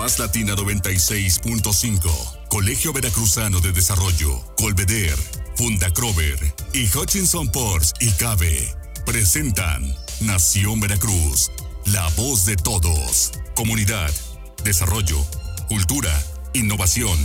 [0.00, 5.14] Más Latina 96.5, Colegio Veracruzano de Desarrollo, Colveder,
[5.56, 6.38] Fundacrover
[6.72, 8.74] y Hutchinson Ports y Cabe
[9.04, 11.50] presentan Nación Veracruz,
[11.84, 13.32] la voz de todos.
[13.54, 14.10] Comunidad,
[14.64, 15.18] desarrollo,
[15.68, 16.18] cultura,
[16.54, 17.18] innovación.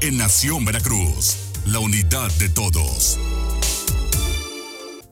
[0.00, 1.36] En Nación Veracruz,
[1.66, 3.18] la unidad de todos.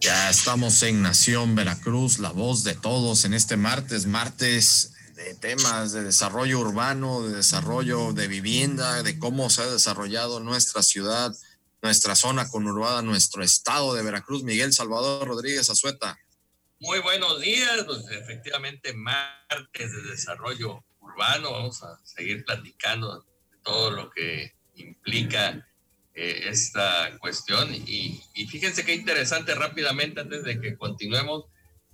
[0.00, 4.92] Ya estamos en Nación Veracruz, la voz de todos en este martes, martes
[5.24, 10.82] de temas de desarrollo urbano, de desarrollo de vivienda, de cómo se ha desarrollado nuestra
[10.82, 11.34] ciudad,
[11.82, 14.42] nuestra zona conurbada, nuestro estado de Veracruz.
[14.44, 16.18] Miguel Salvador Rodríguez Azueta.
[16.78, 23.90] Muy buenos días, pues efectivamente martes de desarrollo urbano, vamos a seguir platicando de todo
[23.90, 25.66] lo que implica
[26.14, 27.74] eh, esta cuestión.
[27.74, 31.44] Y, fíjense qué interesante rápidamente, antes de que continuemos,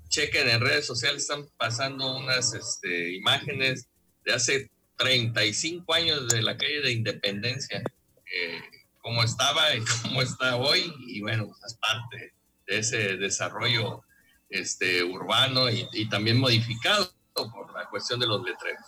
[0.08, 3.88] chequen en redes sociales, están pasando unas este, imágenes
[4.24, 7.82] de hace 35 años de la calle de Independencia,
[8.32, 8.60] eh,
[9.02, 12.34] cómo estaba y cómo está hoy, y bueno, es parte
[12.66, 14.02] de ese desarrollo
[14.48, 18.86] este, urbano y, y también modificado por la cuestión de los letreros.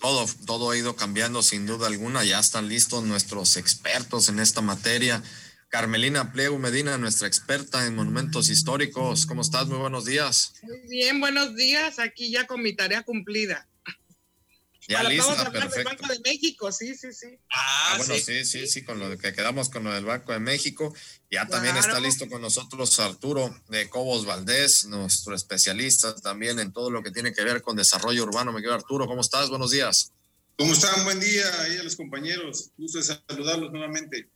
[0.00, 2.24] Todo, todo ha ido cambiando sin duda alguna.
[2.24, 5.22] Ya están listos nuestros expertos en esta materia.
[5.74, 9.26] Carmelina Pliego Medina, nuestra experta en monumentos históricos.
[9.26, 9.66] ¿Cómo estás?
[9.66, 10.52] Muy buenos días.
[10.62, 11.98] Muy bien, buenos días.
[11.98, 13.66] Aquí ya con mi tarea cumplida.
[14.86, 15.90] Ya lista, perfecto.
[15.90, 17.26] Banco de México, sí, sí, sí.
[17.50, 20.38] Ah, ah bueno, sí, sí, sí, con lo que quedamos con lo del Banco de
[20.38, 20.94] México.
[21.28, 26.88] Ya también está listo con nosotros Arturo de Cobos Valdés, nuestro especialista también en todo
[26.88, 28.52] lo que tiene que ver con desarrollo urbano.
[28.52, 29.50] Me quedo Arturo, ¿cómo estás?
[29.50, 30.12] Buenos días.
[30.56, 31.02] ¿Cómo están?
[31.02, 32.70] Buen día ahí a los compañeros.
[32.76, 34.30] Gusto de saludarlos nuevamente.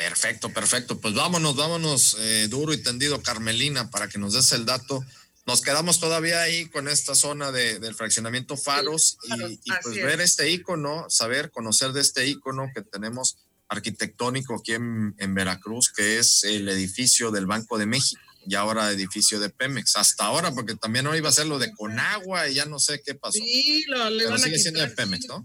[0.00, 0.98] Perfecto, perfecto.
[0.98, 5.04] Pues vámonos, vámonos eh, duro y tendido, Carmelina, para que nos des el dato
[5.46, 10.50] nos quedamos todavía ahí con esta zona de, del fraccionamiento Faros y, pues ver este
[10.50, 13.36] icono, saber, conocer de este icono que tenemos
[13.68, 19.38] arquitectónico aquí en, Veracruz, que es el edificio del Banco de México y ahora edificio
[19.38, 19.96] de Pemex.
[19.96, 23.02] Hasta ahora, porque también hoy iba a ser lo de Conagua y ya no sé
[23.04, 23.38] qué pasó.
[23.38, 25.44] Sí, lo le Pero sigue siendo de Pemex, ¿no?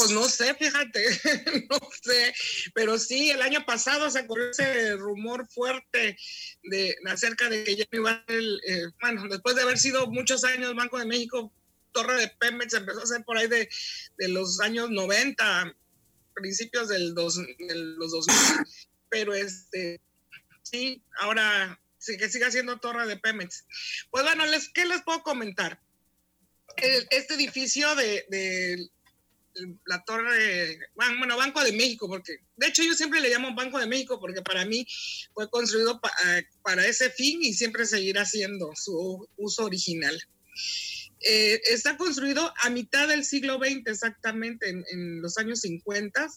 [0.00, 1.04] Pues no sé, fíjate,
[1.70, 2.32] no sé,
[2.72, 6.16] pero sí, el año pasado se corrió ese rumor fuerte
[6.62, 10.74] de acerca de que ya iba ser, eh, bueno, después de haber sido muchos años
[10.74, 11.52] Banco de México,
[11.92, 13.68] Torre de Pemex empezó a ser por ahí de,
[14.28, 15.76] los años 90,
[16.32, 18.36] principios del dos, de los 2000,
[19.10, 20.00] pero este,
[20.62, 23.66] sí, ahora sí que siga siendo Torre de Pemex.
[24.10, 25.78] Pues bueno, les, ¿qué les puedo comentar?
[26.78, 28.88] Este edificio de
[29.86, 33.86] la torre, bueno, Banco de México, porque de hecho yo siempre le llamo Banco de
[33.86, 34.86] México porque para mí
[35.34, 40.18] fue construido eh, para ese fin y siempre seguirá siendo su uso original.
[41.22, 46.28] Eh, está construido a mitad del siglo XX exactamente, en, los años 50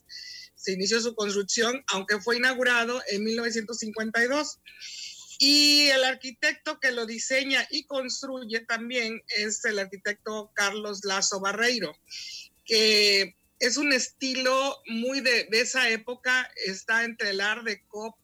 [0.56, 4.60] se inició su construcción, aunque fue inaugurado en 1952.
[5.40, 11.94] Y el arquitecto que lo diseña y construye también es el arquitecto Carlos Lazo Barreiro
[12.66, 18.18] que es un estilo muy de, esa época, está entre el art deco,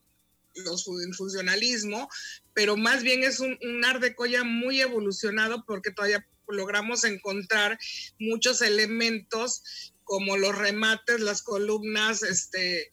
[0.55, 2.09] los, el funcionalismo,
[2.53, 7.79] pero más bien es un, un art deco ya muy evolucionado porque todavía logramos encontrar
[8.19, 12.89] muchos elementos como los remates, las columnas este,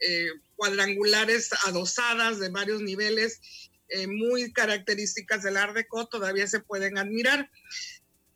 [0.00, 3.40] eh, cuadrangulares adosadas de varios niveles,
[3.88, 7.50] eh, muy características del Art Deco, todavía se pueden admirar.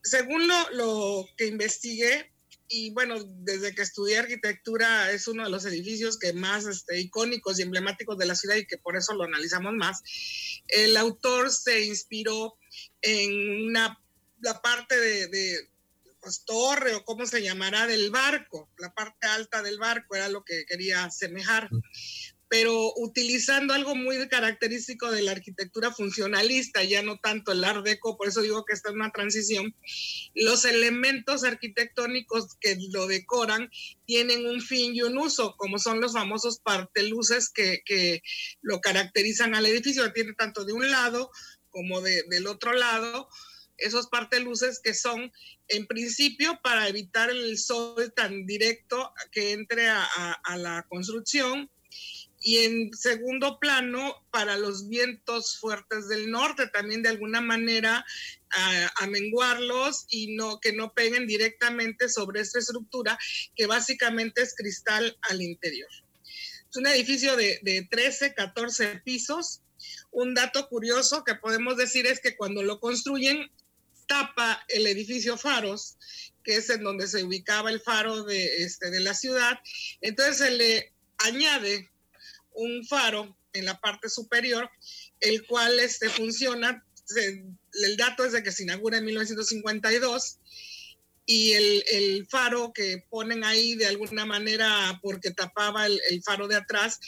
[0.03, 2.30] Según lo, lo que investigué,
[2.73, 7.59] y bueno, desde que estudié arquitectura es uno de los edificios que más este, icónicos
[7.59, 10.03] y emblemáticos de la ciudad y que por eso lo analizamos más.
[10.69, 12.57] El autor se inspiró
[13.03, 14.01] en una,
[14.41, 15.69] la parte de, de
[16.21, 20.45] pues, torre o cómo se llamará del barco, la parte alta del barco era lo
[20.45, 21.69] que quería asemejar
[22.51, 28.17] pero utilizando algo muy característico de la arquitectura funcionalista, ya no tanto el art deco,
[28.17, 29.73] por eso digo que está en una transición,
[30.35, 33.71] los elementos arquitectónicos que lo decoran
[34.05, 38.21] tienen un fin y un uso, como son los famosos parteluces que, que
[38.63, 41.31] lo caracterizan al edificio, tiene tanto de un lado
[41.71, 43.29] como de, del otro lado,
[43.77, 45.31] esos parteluces que son
[45.69, 51.71] en principio para evitar el sol tan directo que entre a, a la construcción,
[52.41, 58.05] y en segundo plano para los vientos fuertes del norte también de alguna manera
[58.51, 63.19] a, menguarlos y no que no peguen directamente sobre esta estructura
[63.55, 65.91] que básicamente es cristal al interior.
[66.69, 69.61] Es un edificio de, de 13, 14 pisos.
[70.11, 73.51] Un dato curioso que podemos decir es que cuando lo construyen
[74.07, 75.97] tapa el edificio Faros,
[76.43, 79.61] que es en donde se ubicaba el faro de, este, de la ciudad.
[80.01, 81.91] Entonces se le añade
[82.55, 84.71] un faro en la parte superior,
[85.21, 86.85] el cual este, funciona,
[87.17, 90.39] el dato es de que se inaugura en 1952
[91.27, 96.99] y el, faro que ponen ahí de alguna manera porque tapaba el, faro de atrás,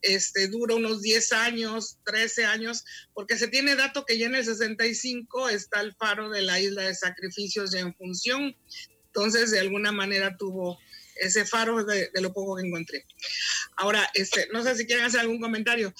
[0.00, 4.44] este, dura unos 10 años, 13 años, porque se tiene dato que ya en el
[4.44, 8.56] 65 está el faro de la isla de sacrificios ya en función.
[9.06, 10.78] Entonces, de alguna manera tuvo
[11.20, 13.04] ese faro de, lo poco que encontré.
[13.78, 15.94] Ahora, este, no sé si quieren hacer algún comentario.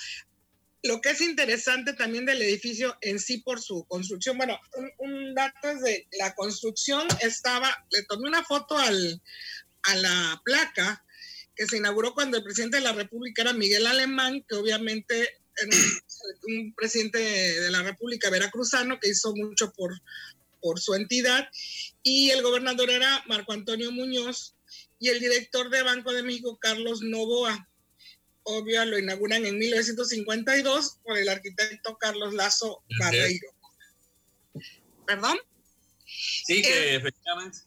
[0.83, 4.59] Lo que es interesante también del edificio en sí por su construcción, bueno,
[4.99, 9.23] un, dato es de la construcción estaba, le tomé una foto al,
[9.85, 11.05] a la placa
[11.55, 15.77] que se inauguró cuando el presidente de la República era Miguel Alemán, que obviamente era
[16.49, 20.01] un, presidente de la República veracruzano que hizo mucho por,
[20.61, 21.49] por su entidad,
[22.03, 24.58] y el gobernador era Marco Antonio Muñoz,
[24.99, 27.69] y el director de Banco de México, Carlos Novoa
[28.49, 33.55] obvio, lo inauguran en 1952 por el arquitecto Carlos Lazo Barreiro.
[35.07, 35.39] ¿Perdón?
[36.07, 37.59] Sí, que eh, efectivamente.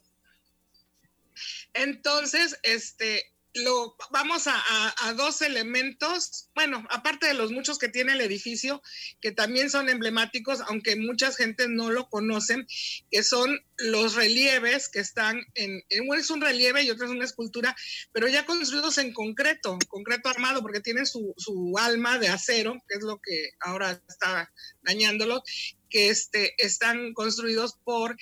[1.74, 8.22] Entonces, este, lo, vamos a, dos elementos, bueno, aparte de los muchos que tiene el
[8.22, 8.82] edificio,
[9.20, 12.66] que también son emblemáticos, aunque mucha gente no lo conocen,
[13.10, 17.26] que son los relieves que están en, uno es un relieve y otro es una
[17.26, 17.76] escultura,
[18.14, 21.34] pero ya construidos en concreto, concreto armado, porque tienen su,
[21.78, 24.52] alma de acero, que es lo que ahora está
[24.82, 25.44] dañándolo,
[25.90, 28.16] que este, están construidos por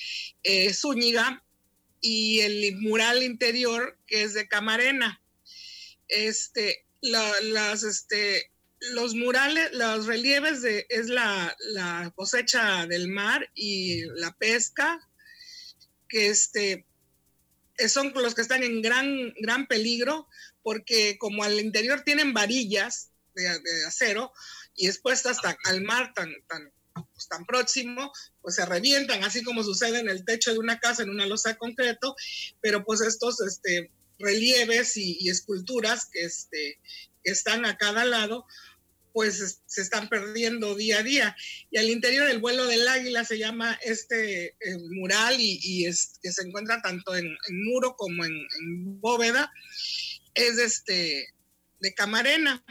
[0.44, 1.44] eh, Zúñiga
[2.02, 5.22] y el mural interior que es de Camarena.
[6.08, 11.56] Este, las, este, los murales, los relieves de, es la,
[12.16, 15.08] cosecha del mar y la pesca,
[16.08, 16.86] que este,
[17.88, 20.28] son los que están en gran, gran peligro,
[20.64, 23.48] porque como al interior tienen varillas de,
[23.86, 24.34] acero
[24.76, 26.72] y expuestas hasta al mar tan, tan,
[27.20, 31.04] pues, tan próximo, pues se revientan, así como sucede en el techo de una casa
[31.04, 32.16] en una losa de concreto,
[32.62, 36.80] pero pues estos este, relieves y, esculturas que, este,
[37.26, 38.46] están a cada lado,
[39.12, 41.36] pues se están perdiendo día a día.
[41.72, 46.32] Y al interior del vuelo del águila se llama este eh, mural y, es, que
[46.32, 49.52] se encuentra tanto en, muro como en, en, bóveda,
[50.36, 51.34] es este
[51.82, 52.64] de Camarena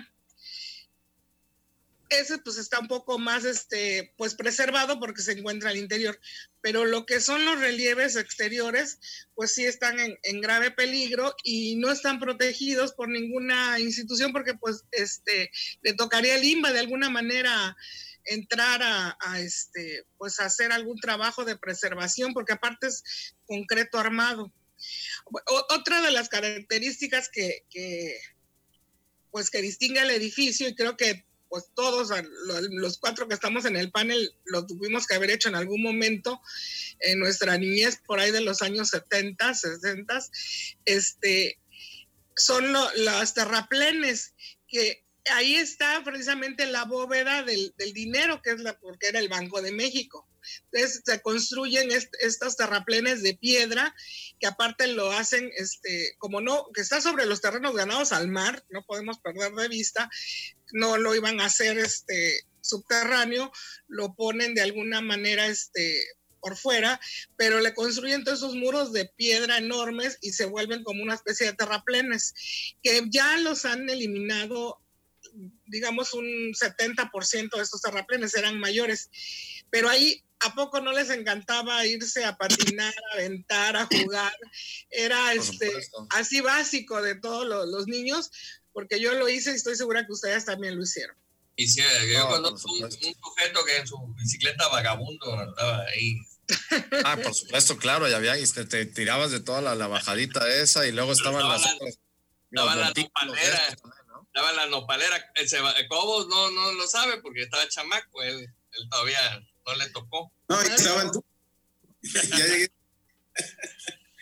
[2.11, 6.19] ese pues está un poco más este pues preservado porque se encuentra al interior.
[6.61, 8.99] Pero lo que son los relieves exteriores
[9.35, 14.85] pues sí están en, grave peligro y no están protegidos por ninguna institución porque pues
[14.93, 15.51] este
[15.83, 17.77] le tocaría al INBA de alguna manera
[18.25, 24.53] entrar a, este pues hacer algún trabajo de preservación porque aparte es concreto armado.
[25.71, 28.17] Otra de las características que, que
[29.31, 32.11] pues que distingue al edificio y creo que pues todos
[32.71, 36.41] los cuatro que estamos en el panel lo tuvimos que haber hecho en algún momento
[37.01, 40.19] en nuestra niñez por ahí de los años 70, 60,
[40.85, 41.59] este,
[42.37, 44.35] son las terraplenes
[44.67, 49.63] que ahí está precisamente la bóveda del, dinero que es la porque era el Banco
[49.63, 50.29] de México.
[50.71, 51.91] Entonces se construyen
[52.21, 53.95] estos terraplenes de piedra
[54.41, 58.65] que aparte lo hacen, este, como no, que está sobre los terrenos ganados al mar,
[58.71, 60.09] no podemos perder de vista,
[60.73, 63.53] no lo iban a hacer este, subterráneo,
[63.89, 66.03] lo ponen de alguna manera este,
[66.41, 67.01] por fuera,
[67.37, 71.47] pero le construyen todos esos muros de piedra enormes y se vuelven como una especie
[71.47, 72.35] de terraplenes,
[72.83, 74.81] que ya los han eliminado,
[75.67, 79.11] digamos, un 70% de estos terraplenes eran mayores,
[79.71, 84.33] pero ahí ¿A poco no les encantaba irse a patinar, a aventar, a jugar?
[84.91, 85.71] Era este,
[86.11, 88.31] así básico de todos los, niños,
[88.73, 91.17] porque yo lo hice y estoy segura que ustedes también lo hicieron.
[91.57, 96.17] Y sí, yo conozco un, sujeto que en su bicicleta vagabundo andaba ahí.
[97.05, 100.93] Ah, por supuesto, claro, ya había, y te, tirabas de toda la, bajadita esa y
[100.93, 101.63] luego estaban las...
[101.67, 103.77] estaba la nopalera,
[104.39, 105.33] estaba la nopalera.
[105.35, 110.33] El, Cobos no, no lo sabe porque estaba chamaco, él, él todavía no le tocó.
[110.49, 111.25] No, estaban tú.
[112.03, 112.73] ya llegué.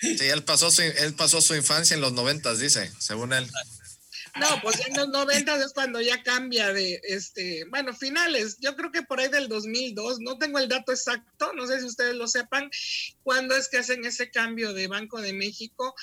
[0.00, 3.50] Sí, él pasó, su, él pasó su infancia en los noventas, dice, según él.
[4.38, 8.92] No, pues en los noventas es cuando ya cambia de, este, bueno, finales, yo creo
[8.92, 12.28] que por ahí del 2002, no tengo el dato exacto, no sé si ustedes lo
[12.28, 12.70] sepan,
[13.22, 15.94] cuándo es que hacen ese cambio de Banco de México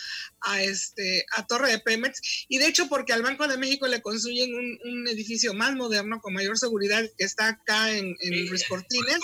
[0.41, 4.01] a, este, a Torre de Pemex, y de hecho porque al Banco de México le
[4.01, 9.19] construyen un, edificio más moderno, con mayor seguridad, que está acá en, en Cortines.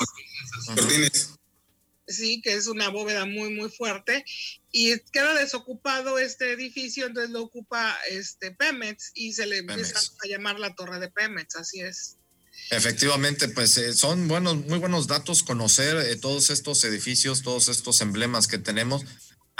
[2.09, 4.25] Sí, que es una bóveda muy, muy fuerte,
[4.71, 10.27] y queda desocupado este edificio, entonces lo ocupa este Pemex y se le empieza a
[10.27, 12.17] llamar la torre de Pemex, así es.
[12.71, 18.01] Efectivamente, pues eh, son buenos, muy buenos datos conocer eh, todos estos edificios, todos estos
[18.01, 19.05] emblemas que tenemos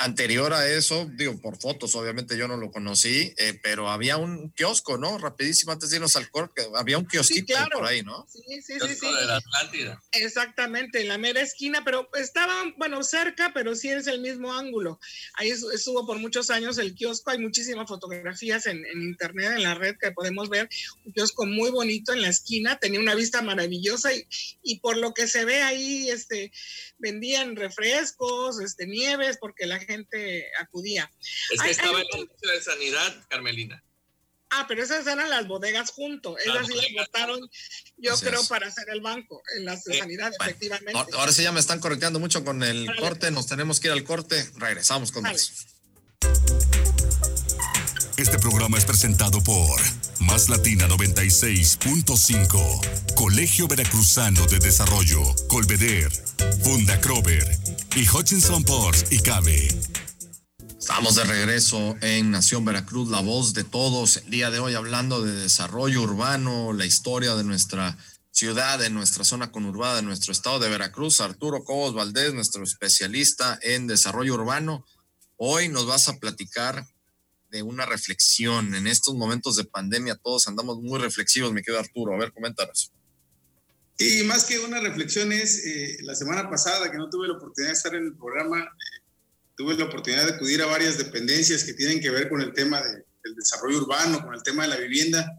[0.01, 4.49] Anterior a eso, digo, por fotos, obviamente yo no lo conocí, eh, pero había un
[4.51, 5.17] kiosco, ¿no?
[5.17, 8.25] Rapidísimo, antes de irnos al corte, había un kiosquito por ahí, ¿no?
[8.29, 8.95] Sí, sí, sí.
[8.95, 9.13] sí.
[9.13, 10.01] de la Atlántida.
[10.13, 15.01] Exactamente, en la mera esquina, pero estaba, bueno, cerca, pero sí es el mismo ángulo.
[15.33, 19.97] Ahí estuvo por muchos años el kiosco, hay muchísimas fotografías en, internet, en la red
[19.99, 20.69] que podemos ver,
[21.03, 24.25] un kiosco muy bonito en la esquina, tenía una vista maravillosa y,
[24.63, 26.53] y por lo que se ve ahí, este,
[26.99, 29.88] vendían refrescos, este, nieves, porque la gente
[30.59, 31.11] acudía.
[31.51, 33.83] Es que estaba en el Museo de Sanidad, Carmelina.
[34.51, 36.37] Ah, pero esas eran las bodegas junto.
[36.37, 37.39] Esas sí las botaron,
[37.97, 40.99] yo creo, para hacer el banco, en las de sanidad, efectivamente.
[41.13, 44.03] Ahora sí ya me están correteando mucho con el corte, nos tenemos que ir al
[44.03, 44.49] corte.
[44.55, 45.51] Regresamos con eso.
[48.17, 49.79] Este programa es presentado por
[50.19, 56.11] Más Latina 96.5, Colegio Veracruzano de Desarrollo, Colveder,
[56.63, 57.47] Funda Crover
[57.95, 59.67] y Hutchinson Ports y Cabe.
[60.77, 64.17] Estamos de regreso en Nación Veracruz, la voz de todos.
[64.17, 67.97] El día de hoy hablando de desarrollo urbano, la historia de nuestra
[68.31, 71.21] ciudad, de nuestra zona conurbada, de nuestro estado de Veracruz.
[71.21, 74.83] Arturo Cobos Valdés, nuestro especialista en desarrollo urbano.
[75.37, 76.85] Hoy nos vas a platicar
[77.49, 78.75] de una reflexión.
[78.75, 82.13] En estos momentos de pandemia todos andamos muy reflexivos, me quedo Arturo.
[82.13, 82.91] A ver, coméntanos.
[83.97, 87.71] Y más que una reflexión es, eh, la semana pasada que no tuve la oportunidad
[87.71, 89.03] de estar en el programa, eh,
[89.57, 92.81] tuve la oportunidad de acudir a varias dependencias que tienen que ver con el tema
[92.81, 95.29] del desarrollo urbano, con el tema de la vivienda,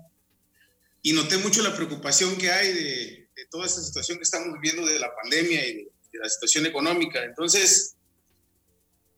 [1.00, 5.00] y noté mucho la preocupación que hay de, toda esta situación que estamos viviendo de
[5.00, 5.74] la pandemia y
[6.12, 7.24] de la situación económica.
[7.24, 7.96] Entonces,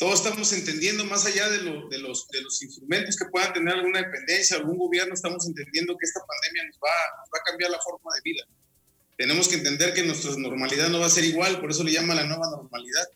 [0.03, 4.01] todos estamos entendiendo más allá de, de, los, de los instrumentos que puedan tener alguna
[4.01, 6.91] dependencia, algún gobierno, estamos entendiendo que esta pandemia nos va,
[7.33, 8.43] va a cambiar la forma de vida.
[9.17, 12.17] Tenemos que entender que nuestra normalidad no va a ser igual, por eso le llama
[12.17, 13.07] la nueva normalidad.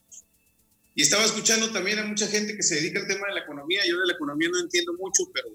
[0.95, 3.83] Y estaba escuchando también a mucha gente que se dedica al tema de la economía.
[3.85, 5.49] Yo de la economía no entiendo mucho, pero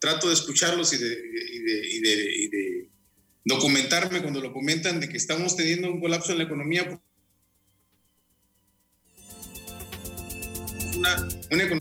[0.00, 2.88] trato de escucharlos y de, y de, y de, y de
[3.44, 7.00] documentarme cuando lo comentan de que estamos teniendo un colapso en la economía
[11.02, 11.80] una, una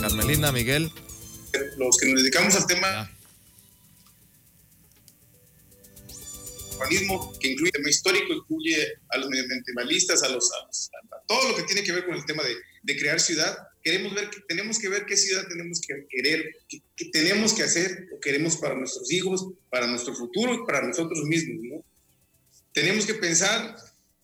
[0.00, 0.92] Carmelina, Miguel.
[1.78, 3.10] Los que nos dedicamos al tema
[6.98, 10.68] que incluye el tema histórico, incluye a los medioambientalistas, a, los, a,
[11.26, 13.56] todo lo que tiene que ver con el tema de, de, crear ciudad.
[13.82, 16.80] Queremos ver, tenemos que ver qué ciudad tenemos que querer, qué,
[17.12, 21.58] tenemos que hacer o queremos para nuestros hijos, para nuestro futuro y para nosotros mismos.
[21.62, 21.84] ¿no?
[22.72, 23.76] Tenemos que pensar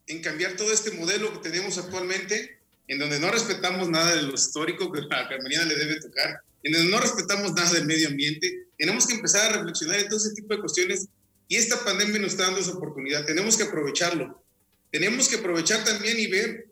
[0.07, 4.35] en cambiar todo este modelo que tenemos actualmente, en donde no respetamos nada de lo
[4.35, 8.67] histórico que a Carmelina le debe tocar, en donde no respetamos nada del medio ambiente.
[8.77, 11.09] Tenemos que empezar a reflexionar en todo ese tipo de cuestiones
[11.49, 13.25] y esta pandemia nos está dando esa oportunidad.
[13.27, 14.43] Tenemos que aprovecharlo.
[14.91, 16.69] Tenemos que aprovechar también y ver,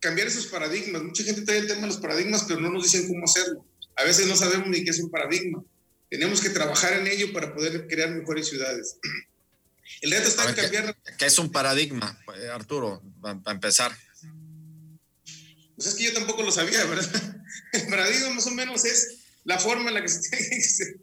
[0.00, 1.02] cambiar esos paradigmas.
[1.02, 3.64] Mucha gente trae el tema de los paradigmas, pero no nos dicen cómo hacerlo.
[3.96, 5.62] A veces no sabemos ni qué es un paradigma.
[6.10, 8.98] Tenemos que trabajar en ello para poder crear mejores ciudades.
[10.00, 10.96] El reto está en cambiar.
[11.18, 13.96] ¿qué, es un paradigma, eh, Arturo, para empezar?
[15.76, 17.42] Pues es que yo tampoco lo sabía, ¿verdad?
[17.72, 21.00] El paradigma más o menos es la forma en la que se,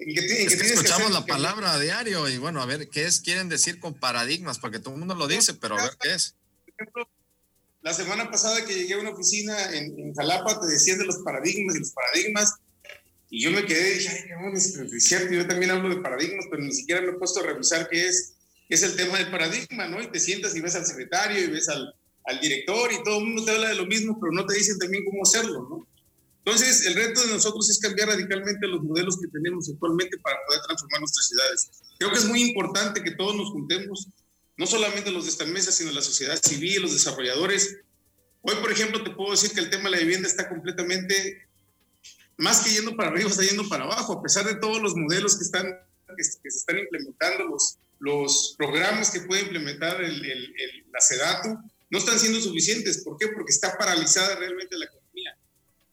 [0.00, 3.20] es que escuchamos la palabra a diario y bueno, a ver, ¿qué es?
[3.20, 6.34] Quieren decir con paradigmas, porque todo el mundo lo dice, pero a ver qué es.
[6.64, 7.08] Por ejemplo,
[7.82, 11.76] la semana pasada que llegué a una oficina en, Jalapa, te decían de los paradigmas
[11.76, 12.54] y los paradigmas,
[13.30, 16.46] y yo me quedé y dije, ay, qué es cierto, yo también hablo de paradigmas,
[16.50, 18.34] pero ni siquiera me he puesto a revisar qué es,
[18.68, 20.02] qué es el tema del paradigma, ¿no?
[20.02, 23.26] Y te sientas y ves al secretario y ves al, al director y todo el
[23.26, 25.86] mundo te habla de lo mismo, pero no te dicen también cómo hacerlo, ¿no?
[26.44, 30.62] Entonces, el reto de nosotros es cambiar radicalmente los modelos que tenemos actualmente para poder
[30.62, 31.70] transformar nuestras ciudades.
[31.98, 34.08] Creo que es muy importante que todos nos juntemos,
[34.56, 37.76] no solamente los de esta mesa, sino la sociedad civil, los desarrolladores.
[38.40, 41.46] Hoy, por ejemplo, te puedo decir que el tema de la vivienda está completamente,
[42.38, 45.36] más que yendo para arriba, está yendo para abajo, a pesar de todos los modelos
[45.36, 45.66] que, están,
[46.16, 50.54] que, se están implementando, los, los programas que puede implementar el, el,
[50.90, 51.58] la SEDATU,
[51.90, 53.04] no están siendo suficientes.
[53.04, 53.28] ¿Por qué?
[53.28, 54.86] Porque está paralizada realmente la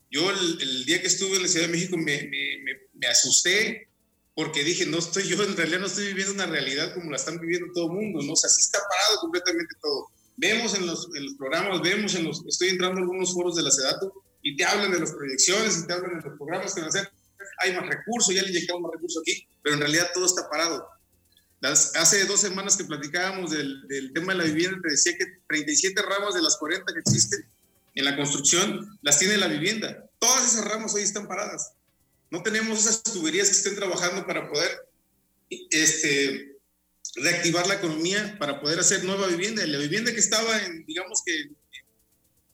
[0.09, 3.89] yo el, día que estuve en la Ciudad de México me, me, me, asusté
[4.33, 7.39] porque dije, no estoy yo, en realidad no estoy viviendo una realidad como la están
[7.39, 8.33] viviendo todo el mundo, ¿no?
[8.33, 10.07] O sea, sí está parado completamente todo.
[10.37, 13.63] Vemos en los, en los programas, vemos en los, estoy entrando en algunos foros de
[13.63, 16.81] la SEDATO y te hablan de las proyecciones y te hablan de los programas que
[16.81, 17.11] van a hacer.
[17.59, 20.87] Hay más recursos, ya le inyectamos más recursos aquí, pero en realidad todo está parado.
[21.59, 25.25] Las, hace dos semanas que platicábamos del, del, tema de la vivienda, te decía que
[25.49, 27.49] 37 ramas de las 40 que existen
[27.97, 30.07] en la construcción las tiene la vivienda.
[30.19, 31.73] Todas esas ramas hoy están paradas.
[32.29, 34.69] No tenemos esas tuberías que estén trabajando para poder
[35.71, 36.57] este,
[37.15, 39.65] reactivar la economía, para poder hacer nueva vivienda.
[39.65, 41.49] La vivienda que estaba en, digamos que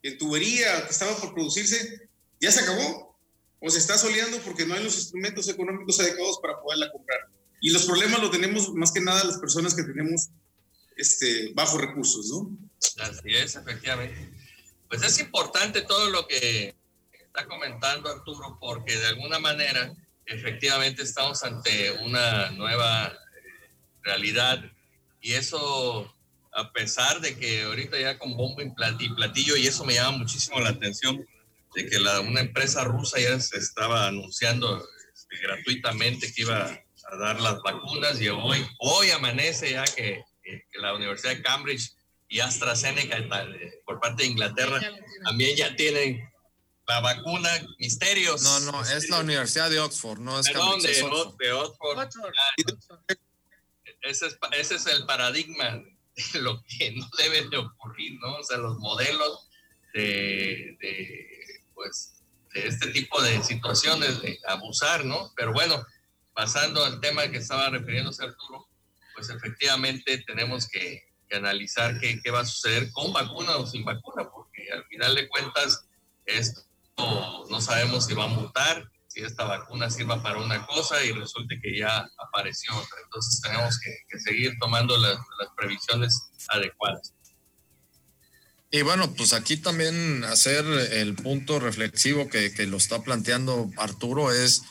[0.04, 2.08] en tubería, que estaba por producirse,
[2.40, 3.18] ya se acabó
[3.60, 7.20] o se está soleando porque no hay los instrumentos económicos adecuados para poderla comprar.
[7.60, 10.30] Y los problemas los tenemos más que nada las personas que tenemos
[10.96, 12.58] este, bajos recursos, ¿no?
[13.04, 14.43] Así es, efectivamente.
[14.94, 16.76] Pues es importante todo lo que
[17.12, 19.92] está comentando Arturo, porque de alguna manera
[20.28, 23.72] efectivamente estamos ante una nueva eh,
[24.04, 24.64] realidad.
[25.20, 26.16] Y eso
[26.52, 30.60] a pesar de que ahorita ya con bombo y platillo y eso me llama muchísimo
[30.60, 31.28] la atención
[31.74, 37.16] de que la, una empresa rusa ya se estaba anunciando este, gratuitamente que iba a
[37.16, 41.96] dar las vacunas y hoy, hoy amanece ya que, que la Universidad de Cambridge
[42.34, 44.82] y AstraZeneca eh, por parte de Inglaterra
[45.24, 46.28] también ya tienen
[46.88, 47.48] la vacuna
[47.78, 48.42] Misterios.
[48.42, 52.08] No, no, es la Universidad de Oxford, no es Perdón, de, Oxford.
[54.02, 55.84] Ese, es, ese es el paradigma
[56.34, 58.38] de lo que no debe de ocurrir, ¿no?
[58.38, 59.48] O sea, los modelos
[59.94, 62.24] de, de, pues,
[62.56, 65.32] de este tipo de situaciones, de abusar, ¿no?
[65.36, 65.86] Pero bueno,
[66.34, 68.68] pasando al tema que estaba refiriéndose Arturo,
[69.14, 74.72] pues efectivamente tenemos que, analizar qué, va a suceder con vacuna o sin vacuna, porque
[74.72, 75.86] al final de cuentas
[76.26, 76.62] esto
[77.50, 81.60] no sabemos si va a mutar, si esta vacuna sirva para una cosa y resulte
[81.62, 82.98] que ya apareció otra.
[83.04, 85.18] Entonces tenemos que, seguir tomando las,
[85.56, 87.14] previsiones adecuadas.
[88.72, 94.64] Y bueno, pues aquí también hacer el punto reflexivo que, lo está planteando Arturo es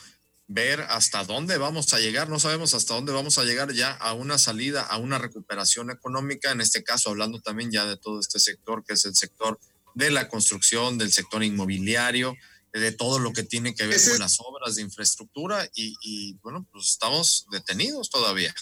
[0.52, 2.28] ver hasta dónde vamos a llegar.
[2.28, 6.50] No sabemos hasta dónde vamos a llegar ya a una salida, a una recuperación económica,
[6.50, 9.58] en este caso hablando también ya de todo este sector que es el sector
[9.94, 12.36] de la construcción, del sector inmobiliario,
[12.72, 16.88] de todo lo que tiene que ver con las obras de infraestructura y, bueno, pues
[16.88, 18.54] estamos detenidos todavía.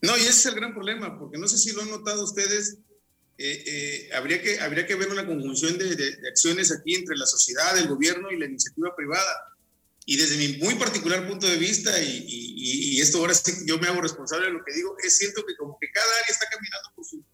[0.00, 2.78] No, y ese es el gran problema, porque no sé si lo han notado ustedes,
[3.38, 7.76] eh, eh, habría, que, habría que ver una conjunción de, acciones aquí entre la sociedad,
[7.78, 9.51] el gobierno y la iniciativa privada.
[10.04, 13.86] Y desde mi muy particular punto de vista, y, y, esto ahora sí yo me
[13.88, 16.90] hago responsable de lo que digo, es cierto que como que cada área está caminando
[16.94, 17.24] por su,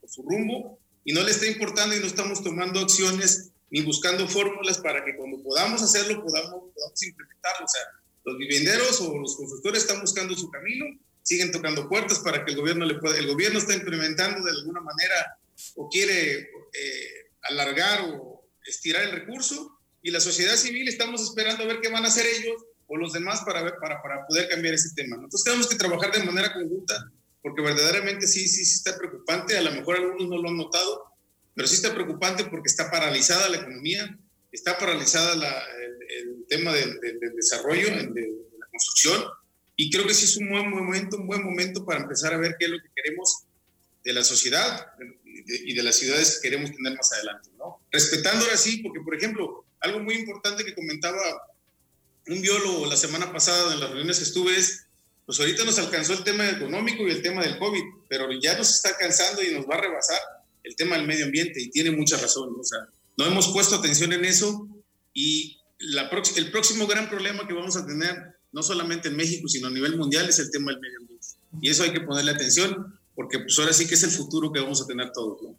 [0.00, 4.28] por su rumbo y no le está importando y no estamos tomando acciones ni buscando
[4.28, 7.64] fórmulas para que cuando podamos hacerlo podamos, podamos implementarlo.
[7.64, 7.82] O sea,
[8.24, 10.86] los vivienderos o los constructores están buscando su camino,
[11.22, 13.18] siguen tocando puertas para que el gobierno le pueda.
[13.18, 15.38] El gobierno está implementando de alguna manera
[15.76, 21.66] o quiere eh, alargar o estirar el recurso y la sociedad civil estamos esperando a
[21.66, 24.74] ver qué van a hacer ellos o los demás para, ver, para, para poder cambiar
[24.74, 25.16] ese tema.
[25.16, 27.10] Entonces tenemos que trabajar de manera conjunta
[27.42, 31.04] porque verdaderamente sí, sí, sí está preocupante, a lo mejor algunos no lo han notado,
[31.54, 34.16] pero sí está preocupante porque está paralizada la economía,
[34.52, 37.00] está paralizada el, tema del,
[37.34, 39.24] desarrollo, de, la construcción,
[39.74, 42.56] y creo que sí es un buen momento, un buen momento para empezar a ver
[42.58, 43.44] qué es lo que queremos
[44.04, 44.86] de la sociedad
[45.46, 47.80] y de, las ciudades que queremos tener más adelante, ¿no?
[47.90, 51.20] Respetando ahora sí, porque por ejemplo, algo muy importante que comentaba
[52.28, 54.86] un biólogo la semana pasada en las reuniones que estuve es
[55.26, 58.70] pues ahorita nos alcanzó el tema económico y el tema del COVID, pero ya nos
[58.70, 60.20] está alcanzando y nos va a rebasar
[60.64, 62.54] el tema del medio ambiente y tiene mucha razón.
[62.58, 62.80] O sea,
[63.16, 64.68] no hemos puesto atención en eso
[65.14, 69.68] y la el próximo gran problema que vamos a tener, no solamente en México, sino
[69.68, 71.26] a nivel mundial, es el tema del medio ambiente.
[71.60, 74.60] Y eso hay que ponerle atención porque pues ahora sí que es el futuro que
[74.60, 75.40] vamos a tener todos.
[75.42, 75.56] ¿no?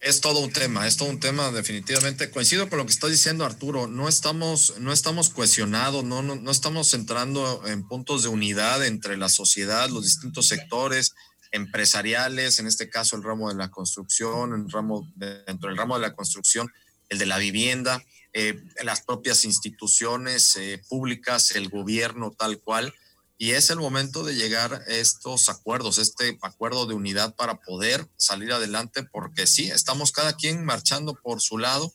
[0.00, 2.30] Es todo un tema, es todo un tema definitivamente.
[2.30, 6.50] Coincido con lo que está diciendo Arturo, no estamos, no estamos cohesionados, no, no, no
[6.50, 11.14] estamos entrando en puntos de unidad entre la sociedad, los distintos sectores
[11.52, 16.02] empresariales, en este caso el ramo de la construcción, el ramo dentro del ramo de
[16.02, 16.72] la construcción,
[17.10, 22.94] el de la vivienda, eh, las propias instituciones eh, públicas, el gobierno tal cual
[23.40, 28.06] y es el momento de llegar a estos acuerdos, este acuerdo de unidad para poder
[28.18, 31.90] salir adelante, porque sí, estamos cada quien marchando por su lado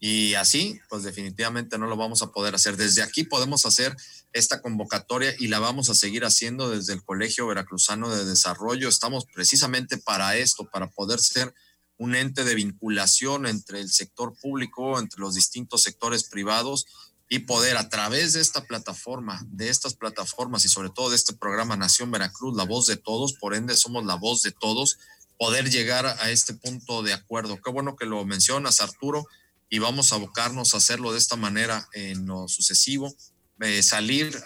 [0.00, 2.78] y así, pues definitivamente no lo vamos a poder hacer.
[2.78, 3.94] Desde aquí podemos hacer
[4.32, 8.88] esta convocatoria y la vamos a seguir haciendo desde el Colegio Veracruzano de Desarrollo.
[8.88, 11.52] Estamos precisamente para esto, para poder ser
[11.98, 16.86] un ente de vinculación entre el sector público, entre los distintos sectores privados
[17.28, 21.34] y poder a través de esta plataforma, de estas plataformas y sobre todo de este
[21.34, 24.98] programa Nación Veracruz, la voz de todos, por ende somos la voz de todos,
[25.38, 27.60] poder llegar a este punto de acuerdo.
[27.60, 29.26] Qué bueno que lo mencionas, Arturo,
[29.68, 33.14] y vamos a abocarnos a hacerlo de esta manera en lo sucesivo,
[33.60, 34.40] eh, salir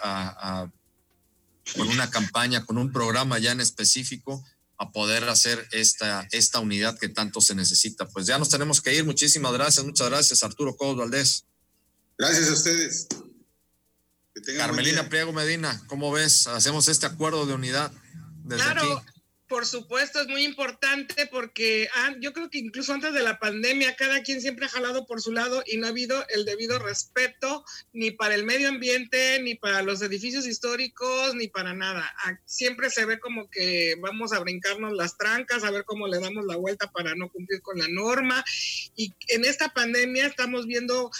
[1.75, 4.43] con una campaña, con un programa ya en específico
[4.77, 8.07] a poder hacer esta, esta unidad que tanto se necesita.
[8.07, 9.05] Pues ya nos tenemos que ir.
[9.05, 11.45] Muchísimas gracias, muchas gracias, Arturo Cobos Valdés.
[12.21, 13.07] Gracias a ustedes.
[14.55, 16.45] Carmelina Priego Medina, ¿cómo ves?
[16.45, 17.91] Hacemos este acuerdo de unidad
[18.43, 19.03] desde claro,
[19.51, 23.97] por supuesto, es muy importante porque ah, yo creo que incluso antes de la pandemia
[23.97, 27.65] cada quien siempre ha jalado por su lado y no ha habido el debido respeto
[27.91, 32.09] ni para el medio ambiente, ni para los edificios históricos, ni para nada.
[32.23, 36.19] Ah, siempre se ve como que vamos a brincarnos las trancas, a ver cómo le
[36.19, 38.45] damos la vuelta para no cumplir con la norma.
[38.95, 41.11] Y en esta pandemia estamos viendo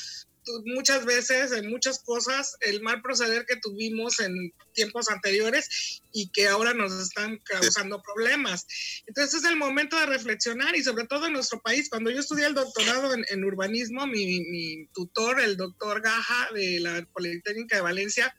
[0.65, 6.47] muchas veces en muchas cosas el mal proceder que tuvimos en tiempos anteriores y que
[6.47, 8.65] ahora nos están causando problemas.
[9.05, 11.89] Entonces es el momento de reflexionar y sobre todo en nuestro país.
[11.89, 17.77] Cuando yo estudié el doctorado en, urbanismo, mi, tutor, el doctor Gaja de la Politécnica
[17.77, 18.35] de Valencia,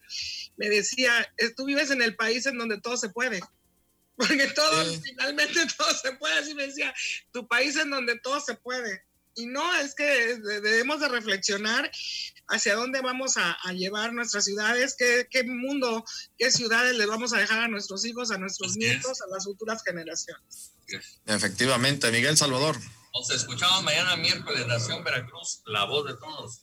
[0.56, 1.12] me decía,
[1.56, 3.40] tú vives en el país en donde todo se puede.
[4.16, 6.38] Porque todo, finalmente todo se puede.
[6.38, 6.92] Así me decía,
[7.32, 9.02] tu país en donde todo se puede
[9.34, 11.90] y no, es que debemos de reflexionar
[12.48, 16.04] hacia dónde vamos a, llevar nuestras ciudades, qué, qué, mundo,
[16.38, 19.82] qué ciudades le vamos a dejar a nuestros hijos, a nuestros nietos, a las futuras
[19.84, 20.72] generaciones.
[21.26, 22.76] Efectivamente, Miguel Salvador.
[23.14, 26.62] Nos escuchamos mañana miércoles, Nación Veracruz, la voz de todos.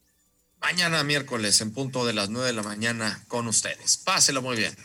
[0.62, 3.98] Mañana miércoles, en punto de las nueve de la mañana, con ustedes.
[3.98, 4.76] Páselo muy bien.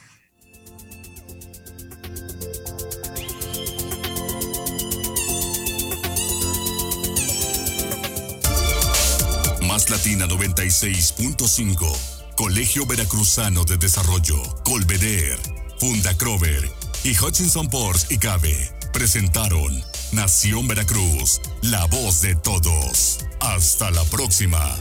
[9.94, 15.38] Latina 96.5, Colegio Veracruzano de Desarrollo, Colveder,
[15.78, 16.68] Funda Crover
[17.04, 23.20] y Hutchinson Ports y Cabe presentaron Nación Veracruz, la voz de todos.
[23.38, 24.76] Hasta la próxima.